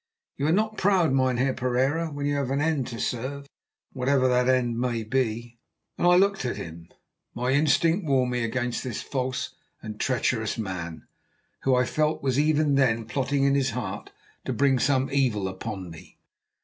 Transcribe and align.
You 0.35 0.47
are 0.47 0.51
not 0.51 0.79
proud, 0.79 1.13
Mynheer 1.13 1.53
Pereira, 1.53 2.11
when 2.11 2.25
you 2.25 2.35
have 2.37 2.49
an 2.49 2.59
end 2.59 2.87
to 2.87 2.99
serve, 2.99 3.45
whatever 3.93 4.27
that 4.27 4.49
end 4.49 4.79
may 4.79 5.03
be," 5.03 5.59
and 5.95 6.07
I 6.07 6.15
looked 6.15 6.43
at 6.43 6.55
him. 6.57 6.89
My 7.35 7.51
instinct 7.51 8.07
warned 8.07 8.31
me 8.31 8.43
against 8.43 8.83
this 8.83 9.03
false 9.03 9.53
and 9.79 9.99
treacherous 9.99 10.57
man, 10.57 11.03
who, 11.61 11.75
I 11.75 11.85
felt, 11.85 12.23
was 12.23 12.39
even 12.39 12.73
then 12.73 13.05
plotting 13.05 13.43
in 13.43 13.53
his 13.53 13.69
heart 13.77 14.11
to 14.45 14.53
bring 14.53 14.79
some 14.79 15.07
evil 15.11 15.47
upon 15.47 15.91
me. 15.91 16.17